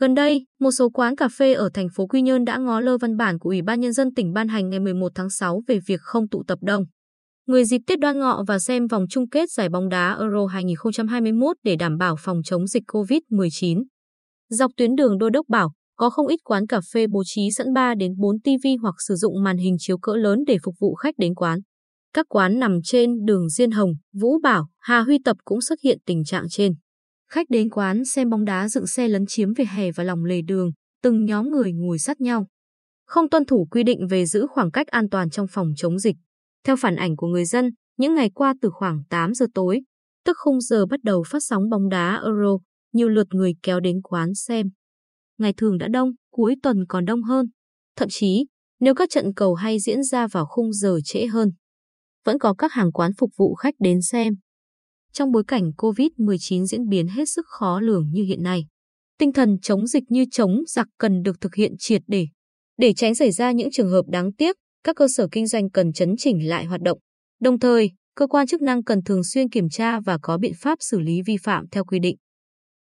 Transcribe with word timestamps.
Gần 0.00 0.14
đây, 0.14 0.46
một 0.60 0.70
số 0.70 0.90
quán 0.90 1.16
cà 1.16 1.28
phê 1.28 1.54
ở 1.54 1.70
thành 1.74 1.88
phố 1.94 2.06
Quy 2.06 2.22
Nhơn 2.22 2.44
đã 2.44 2.58
ngó 2.58 2.80
lơ 2.80 2.98
văn 2.98 3.16
bản 3.16 3.38
của 3.38 3.48
Ủy 3.48 3.62
ban 3.62 3.80
Nhân 3.80 3.92
dân 3.92 4.14
tỉnh 4.14 4.32
ban 4.32 4.48
hành 4.48 4.70
ngày 4.70 4.80
11 4.80 5.12
tháng 5.14 5.30
6 5.30 5.62
về 5.66 5.78
việc 5.86 6.00
không 6.00 6.28
tụ 6.28 6.42
tập 6.46 6.58
đông. 6.62 6.84
Người 7.46 7.64
dịp 7.64 7.80
Tết 7.86 8.00
đoan 8.00 8.18
ngọ 8.18 8.44
và 8.46 8.58
xem 8.58 8.86
vòng 8.86 9.04
chung 9.10 9.28
kết 9.28 9.50
giải 9.50 9.68
bóng 9.68 9.88
đá 9.88 10.16
Euro 10.20 10.46
2021 10.46 11.56
để 11.62 11.76
đảm 11.76 11.98
bảo 11.98 12.16
phòng 12.18 12.40
chống 12.44 12.66
dịch 12.66 12.82
COVID-19. 12.86 13.82
Dọc 14.50 14.70
tuyến 14.76 14.94
đường 14.94 15.18
Đô 15.18 15.30
Đốc 15.30 15.48
Bảo, 15.48 15.72
có 15.96 16.10
không 16.10 16.26
ít 16.26 16.40
quán 16.44 16.66
cà 16.66 16.80
phê 16.92 17.06
bố 17.06 17.22
trí 17.26 17.50
sẵn 17.50 17.72
3 17.74 17.94
đến 17.94 18.12
4 18.18 18.40
TV 18.40 18.66
hoặc 18.82 18.94
sử 19.08 19.14
dụng 19.14 19.42
màn 19.42 19.56
hình 19.56 19.76
chiếu 19.78 19.98
cỡ 19.98 20.12
lớn 20.16 20.38
để 20.46 20.56
phục 20.64 20.74
vụ 20.80 20.94
khách 20.94 21.14
đến 21.18 21.34
quán. 21.34 21.60
Các 22.14 22.26
quán 22.28 22.58
nằm 22.58 22.82
trên 22.84 23.24
đường 23.24 23.48
Diên 23.48 23.70
Hồng, 23.70 23.90
Vũ 24.20 24.40
Bảo, 24.42 24.68
Hà 24.78 25.00
Huy 25.00 25.18
Tập 25.24 25.36
cũng 25.44 25.60
xuất 25.60 25.78
hiện 25.84 25.98
tình 26.06 26.24
trạng 26.24 26.44
trên. 26.50 26.72
Khách 27.32 27.50
đến 27.50 27.70
quán 27.70 28.04
xem 28.04 28.30
bóng 28.30 28.44
đá 28.44 28.68
dựng 28.68 28.86
xe 28.86 29.08
lấn 29.08 29.26
chiếm 29.26 29.54
vỉa 29.54 29.64
hè 29.64 29.92
và 29.92 30.04
lòng 30.04 30.24
lề 30.24 30.42
đường, 30.42 30.70
từng 31.02 31.24
nhóm 31.24 31.50
người 31.50 31.72
ngồi 31.72 31.98
sát 31.98 32.20
nhau. 32.20 32.46
Không 33.06 33.30
tuân 33.30 33.44
thủ 33.44 33.66
quy 33.70 33.82
định 33.82 34.06
về 34.10 34.26
giữ 34.26 34.46
khoảng 34.50 34.70
cách 34.70 34.86
an 34.86 35.08
toàn 35.10 35.30
trong 35.30 35.46
phòng 35.50 35.72
chống 35.76 35.98
dịch. 35.98 36.16
Theo 36.64 36.76
phản 36.76 36.96
ảnh 36.96 37.16
của 37.16 37.26
người 37.26 37.44
dân, 37.44 37.70
những 37.96 38.14
ngày 38.14 38.30
qua 38.30 38.54
từ 38.60 38.70
khoảng 38.72 39.02
8 39.10 39.34
giờ 39.34 39.46
tối, 39.54 39.82
tức 40.24 40.36
khung 40.40 40.60
giờ 40.60 40.86
bắt 40.86 41.00
đầu 41.02 41.24
phát 41.26 41.38
sóng 41.42 41.68
bóng 41.70 41.88
đá 41.88 42.20
Euro, 42.24 42.58
nhiều 42.92 43.08
lượt 43.08 43.26
người 43.30 43.54
kéo 43.62 43.80
đến 43.80 44.02
quán 44.02 44.34
xem. 44.34 44.66
Ngày 45.38 45.52
thường 45.56 45.78
đã 45.78 45.88
đông, 45.88 46.10
cuối 46.30 46.54
tuần 46.62 46.76
còn 46.88 47.04
đông 47.04 47.22
hơn. 47.22 47.46
Thậm 47.96 48.08
chí, 48.10 48.46
nếu 48.80 48.94
các 48.94 49.10
trận 49.10 49.34
cầu 49.36 49.54
hay 49.54 49.78
diễn 49.80 50.02
ra 50.02 50.26
vào 50.26 50.46
khung 50.46 50.72
giờ 50.72 50.98
trễ 51.04 51.26
hơn, 51.26 51.50
vẫn 52.24 52.38
có 52.38 52.54
các 52.54 52.72
hàng 52.72 52.92
quán 52.92 53.12
phục 53.18 53.30
vụ 53.36 53.54
khách 53.54 53.74
đến 53.78 54.02
xem. 54.02 54.34
Trong 55.12 55.32
bối 55.32 55.44
cảnh 55.48 55.70
COVID-19 55.76 56.64
diễn 56.64 56.88
biến 56.88 57.08
hết 57.08 57.24
sức 57.28 57.46
khó 57.46 57.80
lường 57.80 58.10
như 58.12 58.22
hiện 58.22 58.42
nay, 58.42 58.66
tinh 59.18 59.32
thần 59.32 59.56
chống 59.62 59.86
dịch 59.86 60.04
như 60.08 60.24
chống 60.30 60.62
giặc 60.66 60.86
cần 60.98 61.22
được 61.22 61.40
thực 61.40 61.54
hiện 61.54 61.72
triệt 61.78 62.02
để. 62.06 62.26
Để 62.78 62.92
tránh 62.92 63.14
xảy 63.14 63.30
ra 63.30 63.52
những 63.52 63.68
trường 63.72 63.90
hợp 63.90 64.02
đáng 64.08 64.32
tiếc, 64.32 64.56
các 64.84 64.96
cơ 64.96 65.08
sở 65.08 65.28
kinh 65.32 65.46
doanh 65.46 65.70
cần 65.70 65.92
chấn 65.92 66.14
chỉnh 66.18 66.48
lại 66.48 66.64
hoạt 66.64 66.80
động. 66.80 66.98
Đồng 67.40 67.58
thời, 67.58 67.90
cơ 68.16 68.26
quan 68.26 68.46
chức 68.46 68.62
năng 68.62 68.84
cần 68.84 69.02
thường 69.04 69.24
xuyên 69.24 69.48
kiểm 69.48 69.68
tra 69.68 70.00
và 70.00 70.18
có 70.22 70.38
biện 70.38 70.52
pháp 70.60 70.78
xử 70.80 71.00
lý 71.00 71.22
vi 71.26 71.36
phạm 71.42 71.64
theo 71.68 71.84
quy 71.84 71.98
định. 71.98 72.16